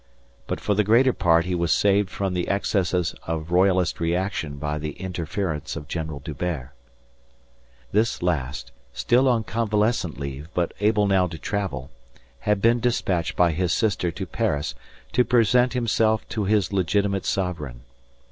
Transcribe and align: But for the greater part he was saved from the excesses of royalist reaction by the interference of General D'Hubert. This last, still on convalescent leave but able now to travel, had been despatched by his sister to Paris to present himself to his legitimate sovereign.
But 0.47 0.59
for 0.59 0.73
the 0.73 0.83
greater 0.83 1.13
part 1.13 1.45
he 1.45 1.53
was 1.53 1.71
saved 1.71 2.09
from 2.09 2.33
the 2.33 2.49
excesses 2.49 3.13
of 3.27 3.51
royalist 3.51 3.99
reaction 3.99 4.57
by 4.57 4.79
the 4.79 4.93
interference 4.93 5.75
of 5.75 5.87
General 5.87 6.17
D'Hubert. 6.19 6.71
This 7.91 8.23
last, 8.23 8.71
still 8.93 9.27
on 9.27 9.43
convalescent 9.43 10.19
leave 10.19 10.49
but 10.55 10.73
able 10.79 11.05
now 11.05 11.27
to 11.27 11.37
travel, 11.37 11.91
had 12.39 12.63
been 12.63 12.79
despatched 12.79 13.35
by 13.35 13.51
his 13.51 13.73
sister 13.73 14.09
to 14.09 14.25
Paris 14.25 14.73
to 15.11 15.23
present 15.23 15.73
himself 15.73 16.27
to 16.29 16.45
his 16.45 16.73
legitimate 16.73 17.27
sovereign. 17.27 17.81